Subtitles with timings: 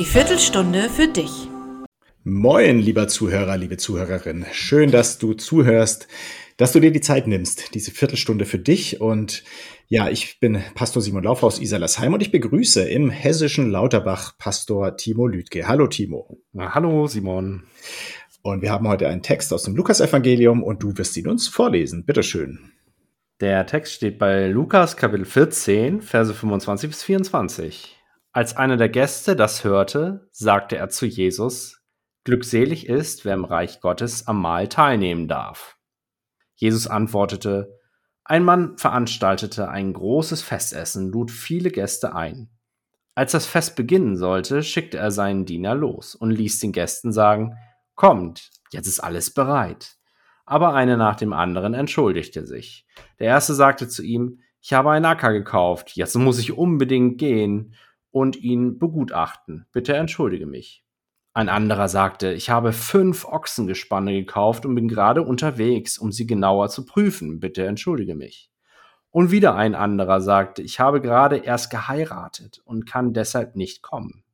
[0.00, 1.50] Die Viertelstunde für dich.
[2.24, 4.46] Moin, lieber Zuhörer, liebe Zuhörerin.
[4.50, 6.08] Schön, dass du zuhörst,
[6.56, 9.02] dass du dir die Zeit nimmst, diese Viertelstunde für dich.
[9.02, 9.44] Und
[9.88, 14.96] ja, ich bin Pastor Simon Lauf aus Iserlasheim und ich begrüße im hessischen Lauterbach Pastor
[14.96, 15.68] Timo Lüdke.
[15.68, 16.38] Hallo, Timo.
[16.54, 17.64] Na, hallo, Simon.
[18.40, 22.06] Und wir haben heute einen Text aus dem Lukasevangelium und du wirst ihn uns vorlesen.
[22.06, 22.72] Bitteschön.
[23.42, 27.99] Der Text steht bei Lukas Kapitel 14, Verse 25 bis 24.
[28.32, 31.80] Als einer der Gäste das hörte, sagte er zu Jesus,
[32.22, 35.78] Glückselig ist, wer im Reich Gottes am Mahl teilnehmen darf.
[36.54, 37.76] Jesus antwortete,
[38.22, 42.50] Ein Mann veranstaltete ein großes Festessen, lud viele Gäste ein.
[43.16, 47.56] Als das Fest beginnen sollte, schickte er seinen Diener los und ließ den Gästen sagen,
[47.96, 49.96] Kommt, jetzt ist alles bereit.
[50.46, 52.86] Aber einer nach dem anderen entschuldigte sich.
[53.18, 57.74] Der erste sagte zu ihm, ich habe einen Acker gekauft, jetzt muss ich unbedingt gehen
[58.10, 59.66] und ihn begutachten.
[59.72, 60.84] Bitte entschuldige mich.
[61.32, 66.68] Ein anderer sagte, ich habe fünf Ochsengespanne gekauft und bin gerade unterwegs, um sie genauer
[66.70, 67.38] zu prüfen.
[67.38, 68.50] Bitte entschuldige mich.
[69.10, 74.24] Und wieder ein anderer sagte, ich habe gerade erst geheiratet und kann deshalb nicht kommen.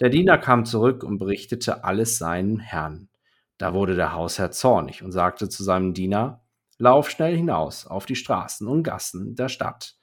[0.00, 3.08] Der Diener kam zurück und berichtete alles seinen Herrn.
[3.56, 6.42] Da wurde der Hausherr zornig und sagte zu seinem Diener,
[6.80, 9.97] Lauf schnell hinaus auf die Straßen und Gassen der Stadt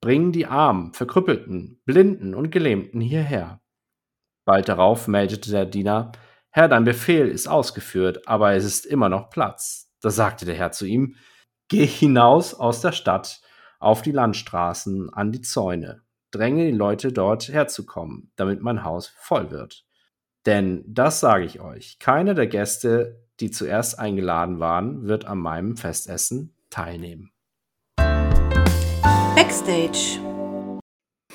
[0.00, 3.60] Bring die Armen, Verkrüppelten, Blinden und Gelähmten hierher.
[4.44, 6.12] Bald darauf meldete der Diener,
[6.50, 9.92] Herr, dein Befehl ist ausgeführt, aber es ist immer noch Platz.
[10.00, 11.16] Da sagte der Herr zu ihm,
[11.68, 13.42] Geh hinaus aus der Stadt
[13.78, 19.50] auf die Landstraßen, an die Zäune, dränge die Leute dort herzukommen, damit mein Haus voll
[19.50, 19.84] wird.
[20.46, 25.76] Denn das sage ich euch, keiner der Gäste, die zuerst eingeladen waren, wird an meinem
[25.76, 27.30] Festessen teilnehmen.
[29.58, 30.20] Backstage.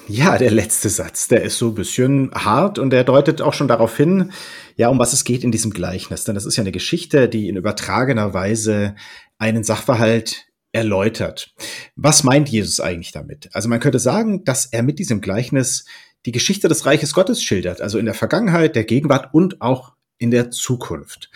[0.07, 3.67] Ja, der letzte Satz, der ist so ein bisschen hart und der deutet auch schon
[3.67, 4.31] darauf hin,
[4.75, 6.23] ja, um was es geht in diesem Gleichnis.
[6.23, 8.95] Denn das ist ja eine Geschichte, die in übertragener Weise
[9.37, 11.53] einen Sachverhalt erläutert.
[11.95, 13.49] Was meint Jesus eigentlich damit?
[13.53, 15.85] Also man könnte sagen, dass er mit diesem Gleichnis
[16.25, 20.31] die Geschichte des Reiches Gottes schildert, also in der Vergangenheit, der Gegenwart und auch in
[20.31, 21.29] der Zukunft.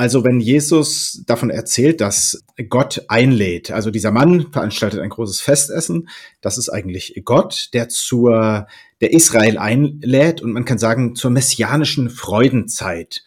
[0.00, 6.08] Also wenn Jesus davon erzählt, dass Gott einlädt, also dieser Mann veranstaltet ein großes Festessen,
[6.40, 8.66] das ist eigentlich Gott, der zur,
[9.02, 13.24] der Israel einlädt und man kann sagen zur messianischen Freudenzeit.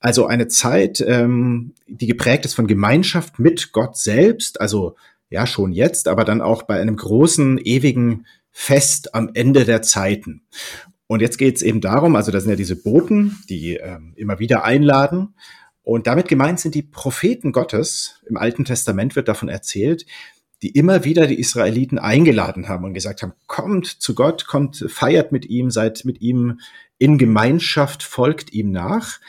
[0.00, 4.96] Also eine Zeit, ähm, die geprägt ist von Gemeinschaft mit Gott selbst, also
[5.28, 10.46] ja schon jetzt, aber dann auch bei einem großen, ewigen Fest am Ende der Zeiten.
[11.08, 14.38] Und jetzt geht es eben darum, also da sind ja diese Boten, die ähm, immer
[14.38, 15.34] wieder einladen.
[15.86, 18.20] Und damit gemeint sind die Propheten Gottes.
[18.28, 20.04] Im Alten Testament wird davon erzählt,
[20.60, 25.30] die immer wieder die Israeliten eingeladen haben und gesagt haben, kommt zu Gott, kommt, feiert
[25.30, 26.58] mit ihm, seid mit ihm
[26.98, 29.20] in Gemeinschaft, folgt ihm nach.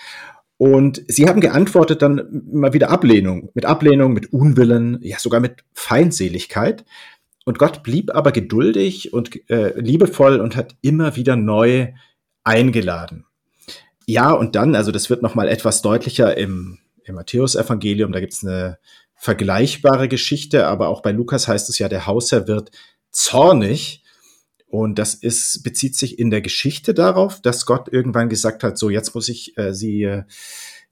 [0.57, 5.63] Und sie haben geantwortet dann immer wieder Ablehnung, mit Ablehnung, mit Unwillen, ja sogar mit
[5.73, 6.85] Feindseligkeit.
[7.46, 11.94] Und Gott blieb aber geduldig und äh, liebevoll und hat immer wieder neu
[12.44, 13.27] eingeladen.
[14.09, 18.79] Ja, und dann, also das wird nochmal etwas deutlicher im, im Matthäus-Evangelium, da gibt's eine
[19.16, 22.72] vergleichbare Geschichte, aber auch bei Lukas heißt es ja, der Hausherr wird
[23.12, 24.03] zornig.
[24.69, 28.90] Und das ist, bezieht sich in der Geschichte darauf, dass Gott irgendwann gesagt hat, so
[28.90, 30.23] jetzt muss ich äh, sie äh,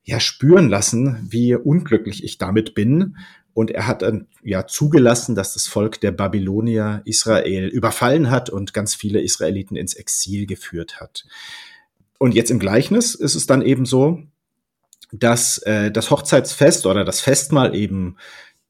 [0.03, 3.17] ja spüren lassen, wie unglücklich ich damit bin.
[3.53, 8.73] Und er hat dann ja zugelassen, dass das Volk der Babylonier Israel überfallen hat und
[8.73, 11.25] ganz viele Israeliten ins Exil geführt hat.
[12.19, 14.23] Und jetzt im Gleichnis ist es dann eben so,
[15.11, 18.17] dass äh, das Hochzeitsfest oder das Festmahl eben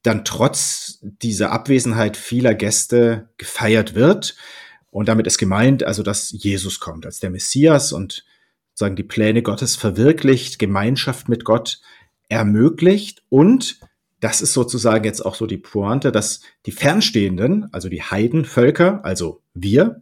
[0.03, 4.35] dann trotz dieser Abwesenheit vieler Gäste gefeiert wird.
[4.91, 8.25] Und damit ist gemeint, also dass Jesus kommt als der Messias und
[8.73, 11.81] sagen die Pläne Gottes verwirklicht, Gemeinschaft mit Gott
[12.29, 13.79] ermöglicht und
[14.25, 19.41] das ist sozusagen jetzt auch so die Pointe, dass die Fernstehenden, also die Heidenvölker, also
[19.53, 20.01] wir,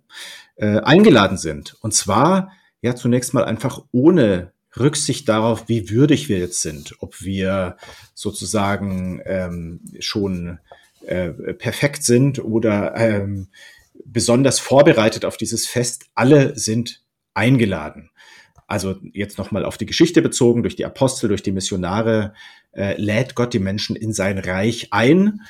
[0.56, 1.76] äh, eingeladen sind.
[1.82, 2.52] Und zwar
[2.84, 7.78] ja zunächst mal einfach ohne Rücksicht darauf, wie würdig wir jetzt sind, ob wir
[8.14, 10.60] sozusagen ähm, schon
[11.06, 13.48] äh, perfekt sind oder ähm,
[14.06, 16.06] besonders vorbereitet auf dieses Fest.
[16.14, 17.02] Alle sind
[17.34, 18.12] eingeladen.
[18.68, 22.34] Also jetzt nochmal auf die Geschichte bezogen, durch die Apostel, durch die Missionare
[22.74, 25.42] äh, lädt Gott die Menschen in sein Reich ein.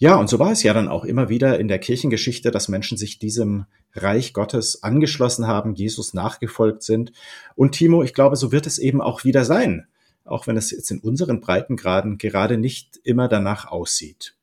[0.00, 2.96] Ja, und so war es ja dann auch immer wieder in der Kirchengeschichte, dass Menschen
[2.96, 7.12] sich diesem Reich Gottes angeschlossen haben, Jesus nachgefolgt sind.
[7.54, 9.86] Und Timo, ich glaube, so wird es eben auch wieder sein,
[10.24, 14.36] auch wenn es jetzt in unseren Breitengraden gerade nicht immer danach aussieht.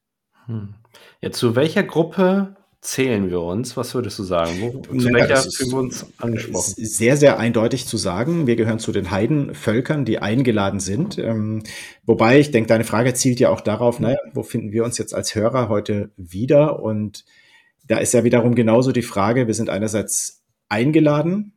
[0.46, 0.76] Hm.
[1.22, 3.76] Ja, zu welcher Gruppe zählen wir uns?
[3.76, 4.52] Was würdest du sagen?
[4.62, 6.74] Wo, zu welcher fühlen wir uns angesprochen?
[6.78, 8.48] ist sehr, sehr eindeutig zu sagen.
[8.48, 11.18] Wir gehören zu den Heidenvölkern, die eingeladen sind.
[11.18, 11.64] Ähm,
[12.06, 15.14] wobei, ich denke, deine Frage zielt ja auch darauf, naja, wo finden wir uns jetzt
[15.14, 16.82] als Hörer heute wieder?
[16.82, 17.26] Und
[17.88, 21.54] da ist ja wiederum genauso die Frage, wir sind einerseits eingeladen.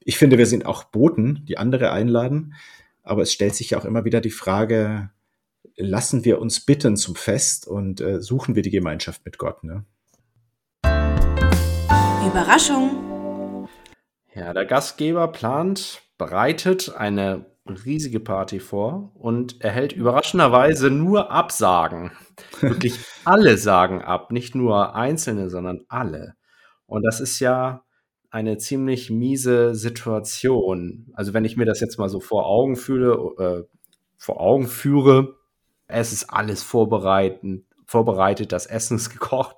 [0.00, 2.54] Ich finde, wir sind auch Boten, die andere einladen.
[3.02, 5.10] Aber es stellt sich ja auch immer wieder die Frage,
[5.76, 9.64] lassen wir uns bitten zum Fest und äh, suchen wir die Gemeinschaft mit Gott?
[9.64, 9.84] Ne?
[12.38, 13.66] Überraschung.
[14.32, 22.12] Ja, der Gastgeber plant, bereitet eine riesige Party vor und erhält überraschenderweise nur Absagen.
[22.60, 26.36] Wirklich alle sagen ab, nicht nur einzelne, sondern alle.
[26.86, 27.82] Und das ist ja
[28.30, 31.10] eine ziemlich miese Situation.
[31.14, 33.64] Also wenn ich mir das jetzt mal so vor Augen fühle, äh,
[34.16, 35.34] vor Augen führe,
[35.88, 39.56] es ist alles vorbereiten, vorbereitet, das Essen ist gekocht,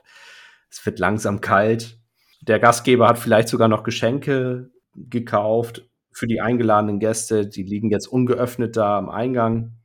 [0.70, 1.99] es wird langsam kalt.
[2.42, 7.46] Der Gastgeber hat vielleicht sogar noch Geschenke gekauft für die eingeladenen Gäste.
[7.46, 9.76] Die liegen jetzt ungeöffnet da am Eingang.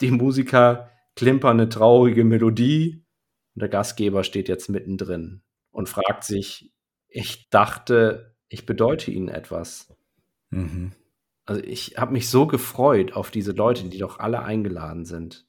[0.00, 3.04] Die Musiker klimpern eine traurige Melodie.
[3.54, 6.72] Und der Gastgeber steht jetzt mittendrin und fragt sich,
[7.08, 9.94] ich dachte, ich bedeute Ihnen etwas.
[10.50, 10.92] Mhm.
[11.46, 15.46] Also ich habe mich so gefreut auf diese Leute, die doch alle eingeladen sind.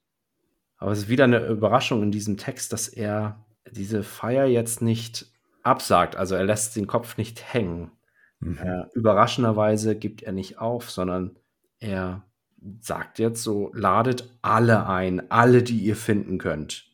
[0.77, 5.31] Aber es ist wieder eine Überraschung in diesem Text, dass er diese Feier jetzt nicht
[5.65, 6.15] absagt.
[6.15, 7.91] Also er lässt den Kopf nicht hängen.
[8.39, 8.57] Mhm.
[8.57, 11.37] Äh, überraschenderweise gibt er nicht auf, sondern
[11.79, 12.23] er
[12.81, 16.85] sagt jetzt so, ladet alle ein, alle, die ihr finden könnt.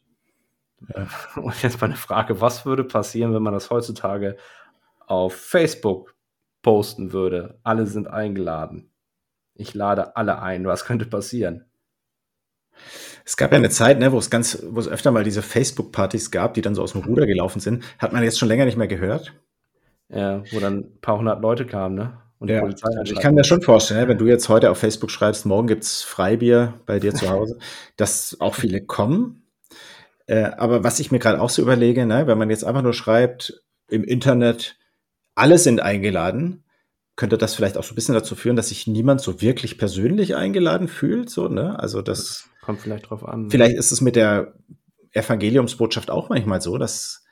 [0.87, 1.05] Äh,
[1.39, 4.37] Und jetzt meine Frage, was würde passieren, wenn man das heutzutage
[4.99, 6.15] auf Facebook
[6.61, 7.59] posten würde?
[7.63, 8.91] Alle sind eingeladen.
[9.53, 10.65] Ich lade alle ein.
[10.65, 11.65] Was könnte passieren?
[13.31, 16.31] Es gab ja eine Zeit, ne, wo es ganz, wo es öfter mal diese Facebook-Partys
[16.31, 17.81] gab, die dann so aus dem Ruder gelaufen sind.
[17.97, 19.31] Hat man jetzt schon länger nicht mehr gehört.
[20.09, 22.17] Ja, wo dann ein paar hundert Leute kamen, ne?
[22.39, 24.79] Und die Ja, also ich kann mir schon vorstellen, ne, wenn du jetzt heute auf
[24.79, 27.57] Facebook schreibst, morgen gibt's Freibier bei dir zu Hause,
[27.95, 29.43] dass auch viele kommen.
[30.25, 32.93] Äh, aber was ich mir gerade auch so überlege, ne, wenn man jetzt einfach nur
[32.93, 34.75] schreibt im Internet,
[35.35, 36.65] alle sind eingeladen,
[37.15, 40.35] könnte das vielleicht auch so ein bisschen dazu führen, dass sich niemand so wirklich persönlich
[40.35, 41.79] eingeladen fühlt, so, ne?
[41.79, 43.49] Also das Kommt vielleicht drauf an.
[43.49, 44.53] Vielleicht ist es mit der
[45.13, 47.23] Evangeliumsbotschaft auch manchmal so, dass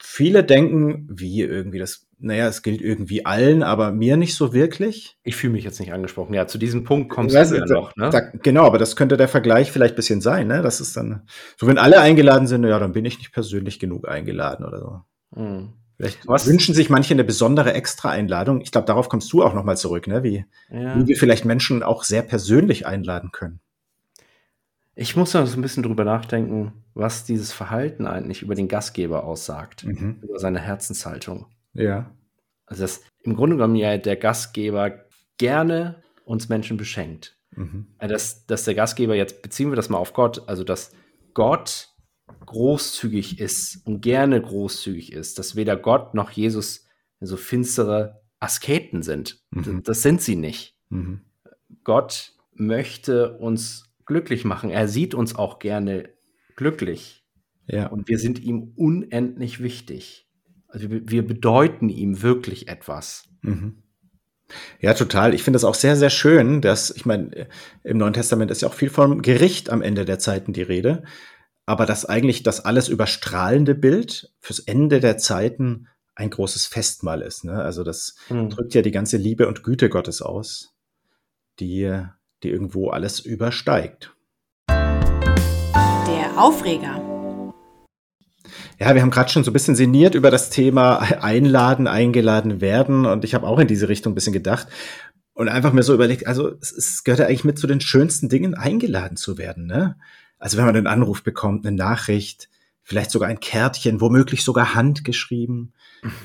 [0.00, 5.18] viele denken, wie irgendwie das, naja, es gilt irgendwie allen, aber mir nicht so wirklich.
[5.22, 6.34] Ich fühle mich jetzt nicht angesprochen.
[6.34, 8.10] Ja, zu diesem Punkt kommst Weißt du ja da- noch, ne?
[8.10, 10.62] Da, genau, aber das könnte der Vergleich vielleicht ein bisschen sein, ne?
[10.62, 11.26] Das ist dann,
[11.56, 15.00] so wenn alle eingeladen sind, ja, dann bin ich nicht persönlich genug eingeladen oder so.
[15.40, 15.72] Hm.
[15.96, 18.60] Vielleicht Was- wünschen sich manche eine besondere Extra-Einladung.
[18.60, 20.22] Ich glaube, darauf kommst du auch nochmal zurück, ne?
[20.22, 20.98] Wie, Ja.
[20.98, 23.60] wie wir vielleicht Menschen auch sehr persönlich einladen können.
[24.98, 29.24] Ich muss da so ein bisschen drüber nachdenken, was dieses Verhalten eigentlich über den Gastgeber
[29.24, 30.20] aussagt, Mhm.
[30.22, 31.46] über seine Herzenshaltung.
[31.74, 32.10] Ja.
[32.64, 35.04] Also, dass im Grunde genommen ja der Gastgeber
[35.36, 37.36] gerne uns Menschen beschenkt.
[37.54, 37.88] Mhm.
[37.98, 40.92] Äh, Dass, dass der Gastgeber, jetzt beziehen wir das mal auf Gott, also dass
[41.34, 41.90] Gott
[42.46, 46.86] großzügig ist und gerne großzügig ist, dass weder Gott noch Jesus
[47.20, 49.42] so finstere Asketen sind.
[49.50, 49.82] Mhm.
[49.84, 50.74] Das sind sie nicht.
[50.88, 51.20] Mhm.
[51.84, 54.70] Gott möchte uns glücklich machen.
[54.70, 56.08] Er sieht uns auch gerne
[56.56, 57.24] glücklich.
[57.66, 57.88] Ja.
[57.88, 60.28] Und wir sind ihm unendlich wichtig.
[60.68, 63.24] Also wir, wir bedeuten ihm wirklich etwas.
[63.42, 63.82] Mhm.
[64.80, 65.34] Ja, total.
[65.34, 67.48] Ich finde das auch sehr, sehr schön, dass, ich meine,
[67.82, 71.02] im Neuen Testament ist ja auch viel vom Gericht am Ende der Zeiten die Rede,
[71.64, 77.44] aber dass eigentlich das alles überstrahlende Bild fürs Ende der Zeiten ein großes Festmahl ist.
[77.44, 77.54] Ne?
[77.60, 78.50] Also das Mhm.
[78.50, 80.74] drückt ja die ganze Liebe und Güte Gottes aus,
[81.58, 81.92] die,
[82.42, 84.14] die irgendwo alles übersteigt.
[84.68, 87.00] Der Aufreger.
[88.78, 93.06] Ja, wir haben gerade schon so ein bisschen sinniert über das Thema Einladen, eingeladen werden
[93.06, 94.68] und ich habe auch in diese Richtung ein bisschen gedacht
[95.32, 98.28] und einfach mir so überlegt, also es, es gehört ja eigentlich mit zu den schönsten
[98.28, 99.66] Dingen, eingeladen zu werden.
[99.66, 99.96] Ne?
[100.38, 102.48] Also wenn man einen Anruf bekommt, eine Nachricht,
[102.82, 105.74] vielleicht sogar ein Kärtchen, womöglich sogar handgeschrieben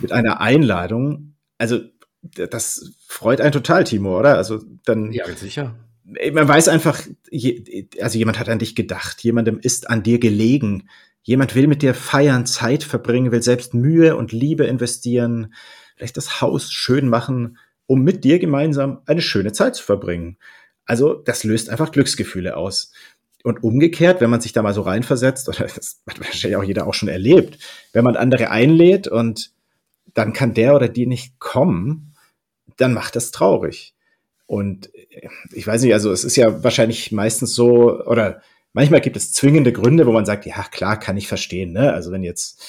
[0.01, 1.35] mit einer Einladung.
[1.57, 1.79] Also
[2.21, 4.37] das freut einen total, Timo, oder?
[4.37, 5.75] Also dann Ja, sicher.
[6.33, 7.01] Man weiß einfach,
[8.01, 10.89] also jemand hat an dich gedacht, jemandem ist an dir gelegen,
[11.23, 15.53] jemand will mit dir feiern, Zeit verbringen, will selbst Mühe und Liebe investieren,
[15.95, 20.37] vielleicht das Haus schön machen, um mit dir gemeinsam eine schöne Zeit zu verbringen.
[20.85, 22.91] Also das löst einfach Glücksgefühle aus.
[23.43, 26.87] Und umgekehrt, wenn man sich da mal so reinversetzt, oder das hat wahrscheinlich auch jeder
[26.87, 27.57] auch schon erlebt,
[27.93, 29.51] wenn man andere einlädt und
[30.13, 32.13] dann kann der oder die nicht kommen,
[32.77, 33.95] dann macht das traurig.
[34.51, 38.41] Und äh, ich weiß nicht, also es ist ja wahrscheinlich meistens so, oder
[38.73, 41.93] manchmal gibt es zwingende Gründe, wo man sagt, ja klar, kann ich verstehen, ne?
[41.93, 42.61] Also wenn jetzt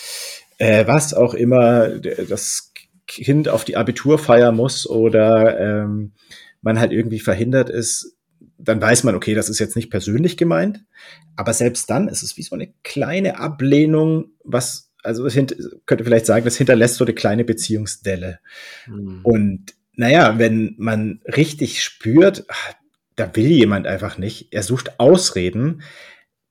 [0.58, 2.72] äh, was auch immer das
[3.08, 6.12] Kind auf die Abiturfeier muss oder ähm,
[6.60, 8.16] man halt irgendwie verhindert ist,
[8.58, 10.84] dann weiß man, okay, das ist jetzt nicht persönlich gemeint,
[11.34, 16.44] aber selbst dann ist es wie so eine kleine Ablehnung, was, also könnte vielleicht sagen,
[16.44, 18.38] das hinterlässt so eine kleine Beziehungsdelle.
[18.86, 19.20] Mhm.
[19.24, 22.72] Und naja, wenn man richtig spürt, ach,
[23.16, 25.82] da will jemand einfach nicht, er sucht Ausreden,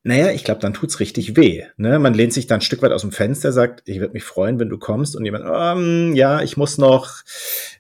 [0.04, 1.64] naja, ich glaube, dann tut's richtig weh.
[1.78, 2.00] Ne?
[2.00, 4.60] Man lehnt sich dann ein Stück weit aus dem Fenster, sagt, ich würde mich freuen,
[4.60, 7.22] wenn du kommst und jemand, um, ja, ich muss noch,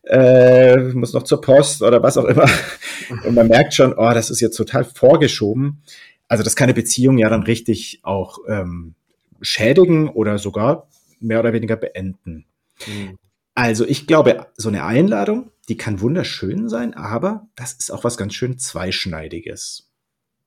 [0.03, 2.47] äh, muss noch zur Post oder was auch immer.
[3.25, 5.81] Und man merkt schon, oh, das ist jetzt total vorgeschoben.
[6.27, 8.93] Also das kann eine Beziehung ja dann richtig auch ähm,
[9.41, 10.87] schädigen oder sogar
[11.19, 12.45] mehr oder weniger beenden.
[12.87, 13.17] Mhm.
[13.55, 18.17] Also ich glaube, so eine Einladung, die kann wunderschön sein, aber das ist auch was
[18.17, 19.91] ganz schön zweischneidiges.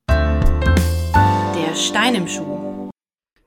[0.08, 2.90] Der Stein im Schuh.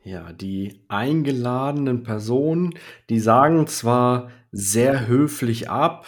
[0.04, 2.76] Ja, die eingeladenen Personen,
[3.10, 6.08] die sagen zwar sehr höflich ab,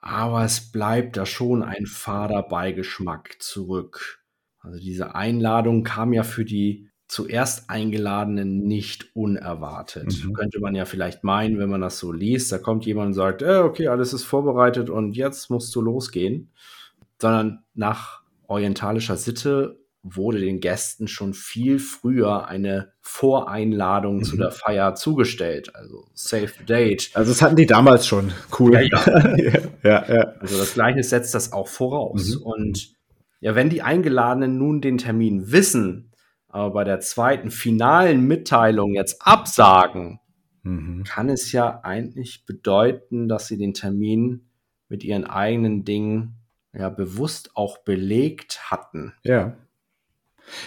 [0.00, 4.24] aber es bleibt da schon ein fader Beigeschmack zurück.
[4.60, 10.24] Also diese Einladung kam ja für die zuerst Eingeladenen nicht unerwartet.
[10.24, 10.32] Mhm.
[10.32, 13.40] Könnte man ja vielleicht meinen, wenn man das so liest, da kommt jemand und sagt,
[13.40, 16.50] äh, okay, alles ist vorbereitet und jetzt musst du losgehen.
[17.18, 24.24] Sondern nach orientalischer Sitte wurde den Gästen schon viel früher eine Voreinladung mhm.
[24.24, 25.76] zu der Feier zugestellt.
[25.76, 27.10] Also Save the Date.
[27.14, 28.32] Also das hatten die damals schon.
[28.58, 28.74] Cool.
[28.74, 29.60] Ja, ja.
[29.84, 30.34] ja, ja.
[30.40, 32.34] Also das Gleiche setzt das auch voraus.
[32.34, 32.42] Mhm.
[32.42, 32.94] Und
[33.38, 36.10] ja, wenn die Eingeladenen nun den Termin wissen,
[36.54, 40.20] aber bei der zweiten finalen Mitteilung jetzt absagen,
[40.62, 41.02] mhm.
[41.02, 44.46] kann es ja eigentlich bedeuten, dass sie den Termin
[44.88, 46.36] mit ihren eigenen Dingen
[46.72, 49.14] ja bewusst auch belegt hatten.
[49.24, 49.56] Ja.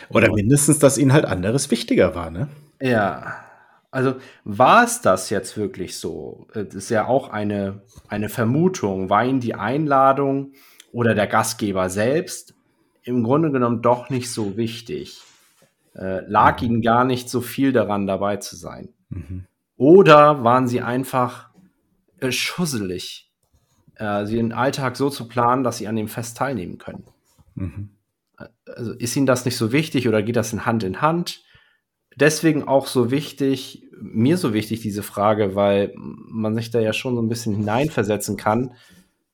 [0.10, 2.50] Oder mindestens, dass ihnen halt anderes wichtiger war, ne?
[2.82, 3.46] Ja.
[3.90, 6.48] Also war es das jetzt wirklich so?
[6.54, 9.10] Das ist ja auch eine, eine Vermutung.
[9.10, 10.52] War ihnen die Einladung
[10.92, 12.56] oder der Gastgeber selbst
[13.04, 15.22] im Grunde genommen doch nicht so wichtig?
[15.98, 16.68] Äh, lag mhm.
[16.68, 18.90] ihnen gar nicht so viel daran, dabei zu sein?
[19.10, 19.46] Mhm.
[19.76, 21.50] Oder waren sie einfach
[22.20, 23.32] äh, schusselig,
[23.96, 27.04] äh, sie den Alltag so zu planen, dass sie an dem Fest teilnehmen können?
[27.56, 27.90] Mhm
[28.76, 31.44] also ist Ihnen das nicht so wichtig oder geht das in Hand in Hand?
[32.16, 37.16] Deswegen auch so wichtig, mir so wichtig diese Frage, weil man sich da ja schon
[37.16, 38.74] so ein bisschen hineinversetzen kann.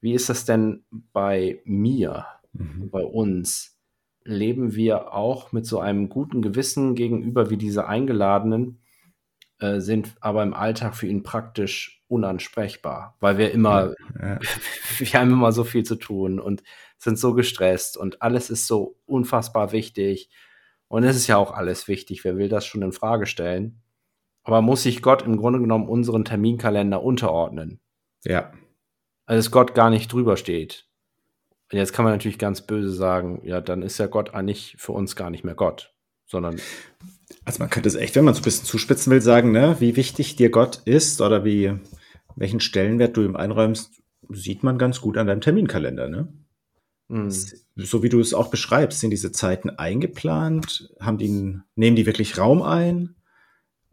[0.02, 2.90] Wie ist das denn bei mir, mhm.
[2.90, 3.73] bei uns?
[4.26, 8.80] Leben wir auch mit so einem guten Gewissen gegenüber wie diese Eingeladenen,
[9.60, 14.40] äh, sind aber im Alltag für ihn praktisch unansprechbar, weil wir immer, ja,
[15.00, 16.64] wir haben immer so viel zu tun und
[16.98, 20.30] sind so gestresst und alles ist so unfassbar wichtig.
[20.88, 22.24] Und es ist ja auch alles wichtig.
[22.24, 23.82] Wer will das schon in Frage stellen?
[24.44, 27.80] Aber muss sich Gott im Grunde genommen unseren Terminkalender unterordnen?
[28.24, 28.52] Ja.
[29.26, 30.88] Also dass Gott gar nicht drüber steht.
[31.72, 34.92] Und jetzt kann man natürlich ganz böse sagen, ja, dann ist ja Gott eigentlich für
[34.92, 35.94] uns gar nicht mehr Gott,
[36.26, 36.58] sondern.
[37.46, 39.96] Also man könnte es echt, wenn man es ein bisschen zuspitzen will, sagen, ne, wie
[39.96, 41.74] wichtig dir Gott ist oder wie,
[42.36, 43.92] welchen Stellenwert du ihm einräumst,
[44.30, 46.32] sieht man ganz gut an deinem Terminkalender, ne?
[47.10, 47.30] Mhm.
[47.76, 50.94] So wie du es auch beschreibst, sind diese Zeiten eingeplant?
[51.00, 53.16] Haben die, nehmen die wirklich Raum ein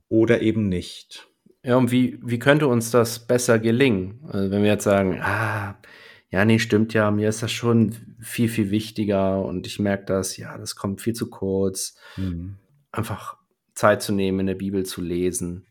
[0.09, 1.29] oder eben nicht?
[1.63, 4.21] Ja, und wie, wie könnte uns das besser gelingen?
[4.29, 5.79] Also wenn wir jetzt sagen, ah,
[6.31, 10.37] ja, nee, stimmt ja, mir ist das schon viel, viel wichtiger und ich merke das,
[10.37, 11.97] ja, das kommt viel zu kurz.
[12.17, 12.57] Mhm.
[12.93, 13.37] Einfach
[13.75, 15.67] Zeit zu nehmen, in der Bibel zu lesen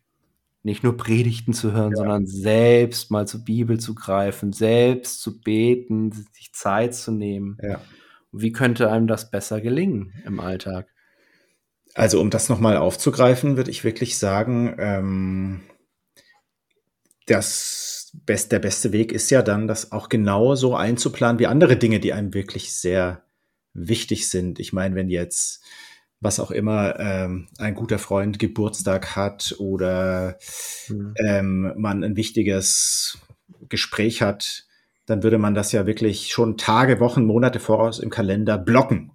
[0.64, 1.98] nicht nur Predigten zu hören, ja.
[1.98, 7.58] sondern selbst mal zur Bibel zu greifen, selbst zu beten, sich Zeit zu nehmen.
[7.62, 7.82] Ja.
[8.32, 10.88] Wie könnte einem das besser gelingen im Alltag?
[11.96, 15.62] Also um das nochmal aufzugreifen, würde ich wirklich sagen, ähm,
[18.14, 21.78] das best, der beste Weg ist ja dann, das auch genau so einzuplanen wie andere
[21.78, 23.24] Dinge, die einem wirklich sehr
[23.74, 24.60] wichtig sind.
[24.60, 25.64] Ich meine, wenn jetzt
[26.22, 30.38] was auch immer ähm, ein guter Freund Geburtstag hat oder
[30.90, 31.14] mhm.
[31.18, 33.20] ähm, man ein wichtiges
[33.70, 34.66] Gespräch hat,
[35.06, 39.12] dann würde man das ja wirklich schon Tage, Wochen, Monate voraus im Kalender blocken.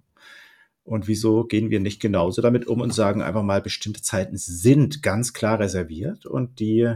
[0.83, 5.01] Und wieso gehen wir nicht genauso damit um und sagen einfach mal, bestimmte Zeiten sind
[5.01, 6.95] ganz klar reserviert und die,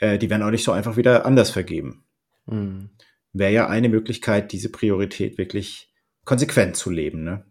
[0.00, 2.04] äh, die werden auch nicht so einfach wieder anders vergeben.
[2.46, 2.90] Mhm.
[3.32, 5.92] Wäre ja eine Möglichkeit, diese Priorität wirklich
[6.24, 7.22] konsequent zu leben.
[7.22, 7.44] Ne?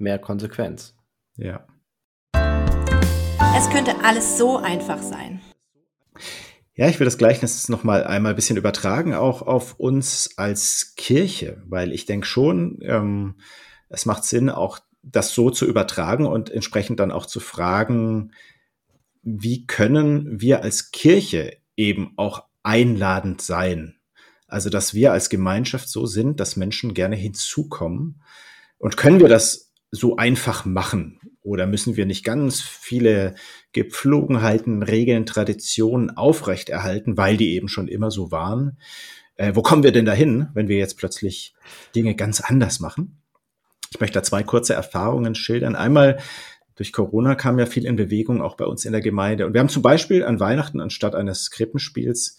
[0.00, 0.94] mehr Konsequenz.
[1.36, 1.66] Ja.
[3.56, 5.40] Es könnte alles so einfach sein.
[6.74, 10.94] Ja, ich will das Gleichnis noch mal einmal ein bisschen übertragen, auch auf uns als
[10.96, 13.34] Kirche, weil ich denke schon, ähm,
[13.90, 18.32] es macht Sinn, auch das so zu übertragen und entsprechend dann auch zu fragen,
[19.22, 23.96] wie können wir als Kirche eben auch einladend sein?
[24.46, 28.22] Also, dass wir als Gemeinschaft so sind, dass Menschen gerne hinzukommen.
[28.78, 31.20] Und können wir das so einfach machen?
[31.42, 33.34] Oder müssen wir nicht ganz viele
[33.72, 38.78] Gepflogenheiten, Regeln, Traditionen aufrechterhalten, weil die eben schon immer so waren?
[39.36, 41.54] Äh, wo kommen wir denn dahin, wenn wir jetzt plötzlich
[41.94, 43.22] Dinge ganz anders machen?
[43.92, 45.74] Ich möchte da zwei kurze Erfahrungen schildern.
[45.74, 46.18] Einmal
[46.76, 49.46] durch Corona kam ja viel in Bewegung, auch bei uns in der Gemeinde.
[49.46, 52.38] Und wir haben zum Beispiel an Weihnachten anstatt eines Krippenspiels,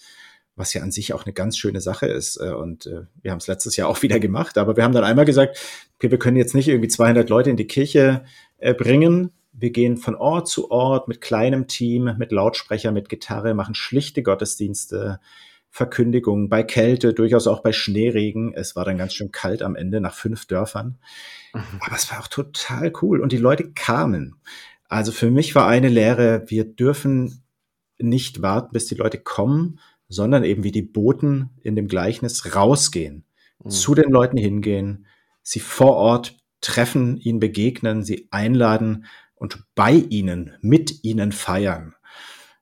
[0.55, 3.37] was ja an sich auch eine ganz schöne Sache ist, äh, und äh, wir haben
[3.37, 5.59] es letztes Jahr auch wieder gemacht, aber wir haben dann einmal gesagt,
[5.95, 8.23] okay, wir können jetzt nicht irgendwie 200 Leute in die Kirche
[8.57, 9.31] äh, bringen.
[9.53, 14.23] Wir gehen von Ort zu Ort mit kleinem Team, mit Lautsprecher, mit Gitarre, machen schlichte
[14.23, 15.19] Gottesdienste,
[15.71, 18.53] Verkündigungen, bei Kälte, durchaus auch bei Schneeregen.
[18.53, 20.97] Es war dann ganz schön kalt am Ende nach fünf Dörfern.
[21.53, 21.61] Mhm.
[21.79, 24.35] Aber es war auch total cool und die Leute kamen.
[24.89, 27.43] Also für mich war eine Lehre, wir dürfen
[27.97, 33.23] nicht warten, bis die Leute kommen, sondern eben wie die Boten in dem Gleichnis rausgehen,
[33.63, 33.69] mhm.
[33.69, 35.07] zu den Leuten hingehen,
[35.41, 41.95] sie vor Ort treffen, ihnen begegnen, sie einladen und bei ihnen, mit ihnen feiern.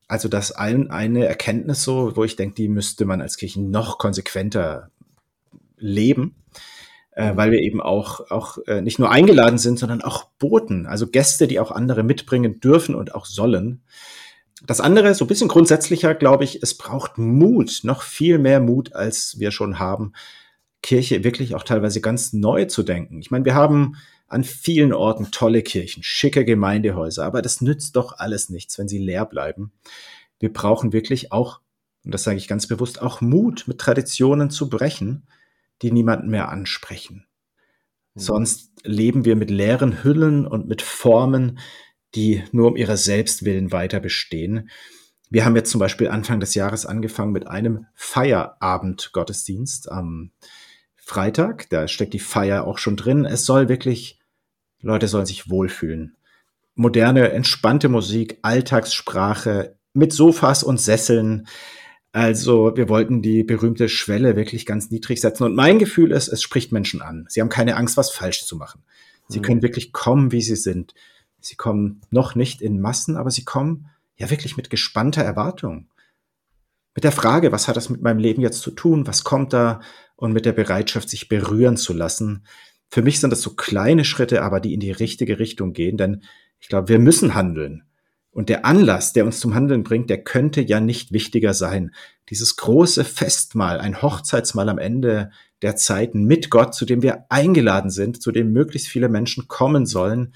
[0.09, 3.99] Also das ein, eine Erkenntnis so, wo ich denke, die müsste man als Kirchen noch
[3.99, 4.89] konsequenter
[5.77, 6.35] leben,
[7.15, 7.37] äh, mhm.
[7.37, 11.47] weil wir eben auch, auch äh, nicht nur eingeladen sind, sondern auch Boten, also Gäste,
[11.47, 13.83] die auch andere mitbringen dürfen und auch sollen.
[14.65, 18.93] Das andere, so ein bisschen grundsätzlicher, glaube ich, es braucht Mut, noch viel mehr Mut,
[18.93, 20.13] als wir schon haben,
[20.81, 23.19] Kirche wirklich auch teilweise ganz neu zu denken.
[23.19, 23.95] Ich meine, wir haben
[24.29, 28.99] an vielen Orten tolle Kirchen, schicke Gemeindehäuser, aber das nützt doch alles nichts, wenn sie
[28.99, 29.71] leer bleiben.
[30.39, 31.61] Wir brauchen wirklich auch,
[32.05, 35.27] und das sage ich ganz bewusst, auch Mut, mit Traditionen zu brechen,
[35.81, 37.25] die niemanden mehr ansprechen.
[38.13, 38.19] Mhm.
[38.19, 41.59] Sonst leben wir mit leeren Hüllen und mit Formen,
[42.15, 44.69] die nur um ihrer selbst willen weiter bestehen.
[45.29, 50.31] Wir haben jetzt zum Beispiel Anfang des Jahres angefangen mit einem Feierabend-Gottesdienst am
[50.95, 51.69] Freitag.
[51.69, 53.25] Da steckt die Feier auch schon drin.
[53.25, 54.18] Es soll wirklich
[54.81, 56.15] Leute sollen sich wohlfühlen.
[56.75, 61.47] Moderne, entspannte Musik, Alltagssprache mit Sofas und Sesseln.
[62.11, 65.43] Also wir wollten die berühmte Schwelle wirklich ganz niedrig setzen.
[65.43, 67.25] Und mein Gefühl ist, es spricht Menschen an.
[67.27, 68.83] Sie haben keine Angst, was falsch zu machen.
[69.27, 69.43] Sie mhm.
[69.43, 70.93] können wirklich kommen, wie sie sind.
[71.41, 75.87] Sie kommen noch nicht in Massen, aber sie kommen ja wirklich mit gespannter Erwartung.
[76.95, 79.07] Mit der Frage, was hat das mit meinem Leben jetzt zu tun?
[79.07, 79.81] Was kommt da?
[80.15, 82.43] Und mit der Bereitschaft, sich berühren zu lassen.
[82.89, 86.23] Für mich sind das so kleine Schritte, aber die in die richtige Richtung gehen, denn
[86.59, 87.83] ich glaube, wir müssen handeln.
[88.31, 91.93] Und der Anlass, der uns zum Handeln bringt, der könnte ja nicht wichtiger sein.
[92.29, 97.91] Dieses große Festmahl, ein Hochzeitsmahl am Ende der Zeiten mit Gott, zu dem wir eingeladen
[97.91, 100.33] sind, zu dem möglichst viele Menschen kommen sollen,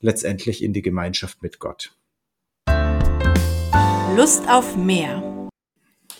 [0.00, 1.96] letztendlich in die Gemeinschaft mit Gott.
[4.16, 5.48] Lust auf mehr.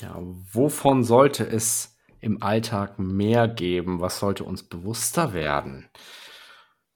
[0.01, 0.18] Ja,
[0.53, 1.94] wovon sollte es
[2.25, 4.01] im Alltag mehr geben?
[4.01, 5.89] Was sollte uns bewusster werden?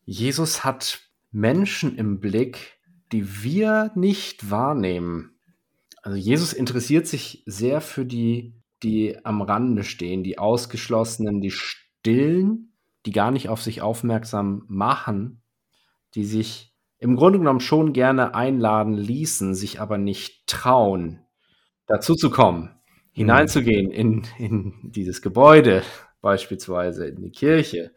[0.04, 2.78] Jesus hat Menschen im Blick,
[3.12, 5.38] die wir nicht wahrnehmen.
[6.02, 12.72] Also Jesus interessiert sich sehr für die, die am Rande stehen, die Ausgeschlossenen, die Stillen,
[13.04, 15.42] die gar nicht auf sich aufmerksam machen,
[16.14, 21.20] die sich im Grunde genommen schon gerne einladen ließen, sich aber nicht trauen,
[21.86, 22.77] dazu zu kommen
[23.18, 25.82] hineinzugehen in, in dieses Gebäude,
[26.20, 27.92] beispielsweise in die Kirche,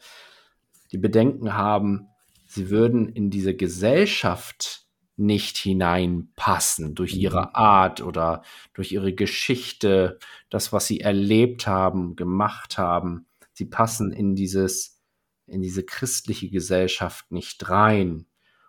[0.92, 2.08] die Bedenken haben,
[2.46, 4.86] sie würden in diese Gesellschaft
[5.18, 7.50] nicht hineinpassen durch ihre mhm.
[7.54, 13.28] Art oder durch ihre Geschichte, das, was sie erlebt haben, gemacht haben.
[13.54, 15.00] Sie passen in dieses,
[15.48, 18.26] in diese christliche Gesellschaft nicht rein.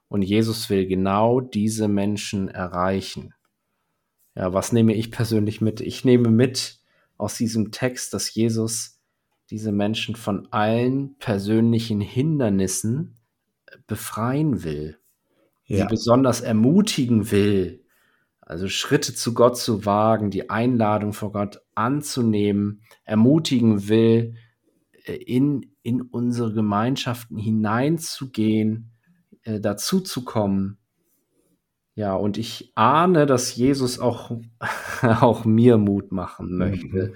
[0.08, 3.32] Und Jesus will genau diese Menschen erreichen.
[4.34, 5.80] Ja, was nehme ich persönlich mit?
[5.80, 6.80] Ich nehme mit
[7.18, 8.98] aus diesem Text, dass Jesus
[9.50, 13.16] diese Menschen von allen persönlichen Hindernissen
[13.86, 14.98] befreien will,
[15.66, 15.78] ja.
[15.78, 17.84] sie besonders ermutigen will,
[18.40, 24.36] also Schritte zu Gott zu wagen, die Einladung vor Gott anzunehmen, ermutigen will,
[25.04, 28.90] äh, in, in unsere Gemeinschaften hineinzugehen,
[29.42, 30.78] äh, dazu zu kommen
[31.94, 34.30] ja, und ich ahne, dass Jesus auch,
[35.02, 37.14] auch mir Mut machen möchte mhm.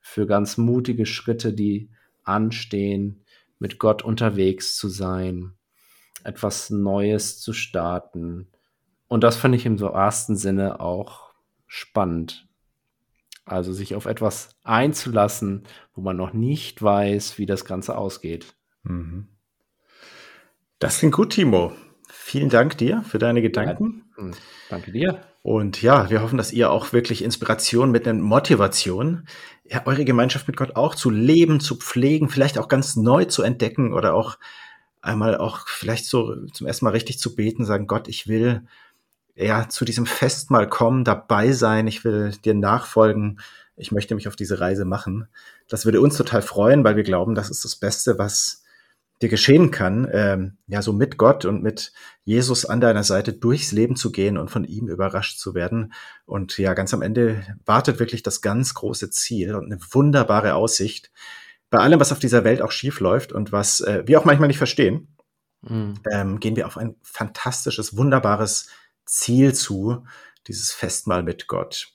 [0.00, 1.90] für ganz mutige Schritte, die
[2.24, 3.24] anstehen,
[3.58, 5.52] mit Gott unterwegs zu sein,
[6.24, 8.48] etwas Neues zu starten.
[9.08, 11.32] Und das finde ich im so ersten Sinne auch
[11.66, 12.48] spannend.
[13.44, 18.56] Also sich auf etwas einzulassen, wo man noch nicht weiß, wie das Ganze ausgeht.
[18.82, 19.28] Mhm.
[20.80, 21.72] Das klingt gut, Timo.
[22.08, 24.04] Vielen Dank dir für deine Gedanken.
[24.16, 24.34] Ja, hm,
[24.68, 25.20] danke dir.
[25.42, 29.26] Und ja, wir hoffen, dass ihr auch wirklich Inspiration mit einer Motivation,
[29.64, 33.42] ja, eure Gemeinschaft mit Gott auch zu leben, zu pflegen, vielleicht auch ganz neu zu
[33.42, 34.38] entdecken oder auch
[35.02, 38.62] einmal auch vielleicht so zum ersten Mal richtig zu beten, sagen, Gott, ich will
[39.36, 43.38] ja zu diesem Festmahl kommen, dabei sein, ich will dir nachfolgen,
[43.76, 45.28] ich möchte mich auf diese Reise machen.
[45.68, 48.64] Das würde uns total freuen, weil wir glauben, das ist das Beste, was
[49.22, 51.92] dir geschehen kann, ähm, ja, so mit Gott und mit
[52.24, 55.94] Jesus an deiner Seite durchs Leben zu gehen und von ihm überrascht zu werden.
[56.26, 61.10] Und ja, ganz am Ende wartet wirklich das ganz große Ziel und eine wunderbare Aussicht
[61.70, 64.48] bei allem, was auf dieser Welt auch schief läuft und was äh, wir auch manchmal
[64.48, 65.16] nicht verstehen.
[65.62, 65.94] Mhm.
[66.10, 68.68] Ähm, gehen wir auf ein fantastisches, wunderbares
[69.06, 70.04] Ziel zu,
[70.46, 71.88] dieses Festmahl mit Gott.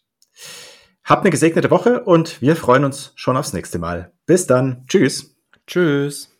[1.03, 4.11] Habt eine gesegnete Woche und wir freuen uns schon aufs nächste Mal.
[4.25, 4.85] Bis dann.
[4.87, 5.35] Tschüss.
[5.67, 6.30] Tschüss.